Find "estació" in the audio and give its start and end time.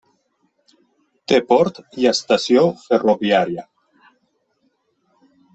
2.13-2.65